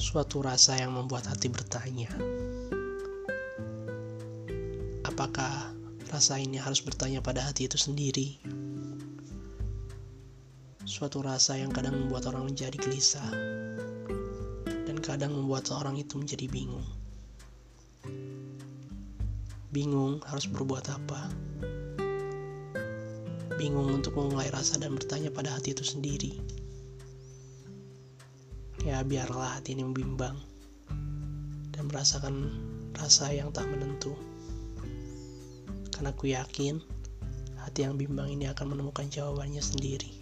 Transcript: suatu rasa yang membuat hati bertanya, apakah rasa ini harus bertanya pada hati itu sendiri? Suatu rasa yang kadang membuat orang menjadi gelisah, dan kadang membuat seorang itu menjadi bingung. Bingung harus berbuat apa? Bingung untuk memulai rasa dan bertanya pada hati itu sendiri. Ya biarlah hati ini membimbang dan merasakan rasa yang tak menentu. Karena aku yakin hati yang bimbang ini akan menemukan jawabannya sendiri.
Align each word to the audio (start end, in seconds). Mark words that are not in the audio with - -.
suatu 0.00 0.40
rasa 0.40 0.80
yang 0.80 0.96
membuat 0.96 1.28
hati 1.28 1.52
bertanya, 1.52 2.08
apakah 5.04 5.76
rasa 6.08 6.40
ini 6.40 6.56
harus 6.56 6.80
bertanya 6.80 7.20
pada 7.20 7.44
hati 7.44 7.68
itu 7.68 7.76
sendiri? 7.76 8.40
Suatu 10.88 11.20
rasa 11.20 11.60
yang 11.60 11.68
kadang 11.68 12.00
membuat 12.00 12.32
orang 12.32 12.48
menjadi 12.48 12.80
gelisah, 12.80 13.28
dan 14.64 14.96
kadang 15.04 15.36
membuat 15.36 15.68
seorang 15.68 16.00
itu 16.00 16.16
menjadi 16.16 16.48
bingung. 16.48 16.88
Bingung 19.68 20.24
harus 20.24 20.48
berbuat 20.48 20.88
apa? 20.88 21.28
Bingung 23.60 24.00
untuk 24.00 24.16
memulai 24.16 24.48
rasa 24.48 24.80
dan 24.80 24.96
bertanya 24.96 25.28
pada 25.28 25.52
hati 25.52 25.76
itu 25.76 25.84
sendiri. 25.84 26.59
Ya 29.00 29.08
biarlah 29.08 29.56
hati 29.56 29.72
ini 29.72 29.80
membimbang 29.80 30.36
dan 31.72 31.88
merasakan 31.88 32.52
rasa 32.92 33.32
yang 33.32 33.48
tak 33.48 33.64
menentu. 33.64 34.12
Karena 35.88 36.12
aku 36.12 36.28
yakin 36.28 36.76
hati 37.64 37.88
yang 37.88 37.96
bimbang 37.96 38.28
ini 38.28 38.52
akan 38.52 38.76
menemukan 38.76 39.08
jawabannya 39.08 39.64
sendiri. 39.64 40.12